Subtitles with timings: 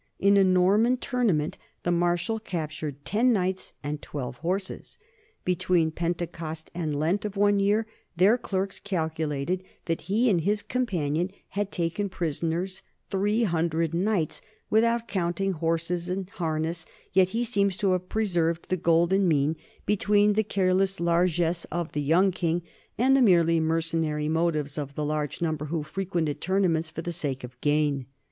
[0.17, 4.97] In a Norman tour nament the Marshal captured ten knights and twelve horses.
[5.45, 7.85] Between Pentecost and Lent of one year
[8.17, 14.41] their clerks calculated that he and his companion had taken prisoners three hundred knights,
[14.71, 16.83] without counting horses and harness;
[17.13, 19.55] yet he seems to have preserved the golden mean
[19.85, 23.21] between the careless largesse of the Young NORMAN LIFE AND CULTURE 157 King and the
[23.29, 28.07] merely mercenary motives of the large number who frequented tournaments for the sake of gain.